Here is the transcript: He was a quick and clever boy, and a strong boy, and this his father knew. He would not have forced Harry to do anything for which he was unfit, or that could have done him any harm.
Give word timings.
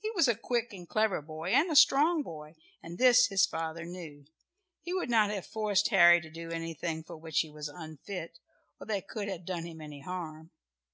He 0.00 0.10
was 0.12 0.28
a 0.28 0.34
quick 0.34 0.72
and 0.72 0.88
clever 0.88 1.20
boy, 1.20 1.50
and 1.50 1.70
a 1.70 1.76
strong 1.76 2.22
boy, 2.22 2.56
and 2.82 2.96
this 2.96 3.26
his 3.26 3.44
father 3.44 3.84
knew. 3.84 4.24
He 4.80 4.94
would 4.94 5.10
not 5.10 5.28
have 5.28 5.44
forced 5.44 5.88
Harry 5.88 6.22
to 6.22 6.30
do 6.30 6.50
anything 6.50 7.04
for 7.04 7.18
which 7.18 7.40
he 7.40 7.50
was 7.50 7.68
unfit, 7.68 8.38
or 8.80 8.86
that 8.86 9.08
could 9.08 9.28
have 9.28 9.44
done 9.44 9.66
him 9.66 9.82
any 9.82 10.00
harm. 10.00 10.52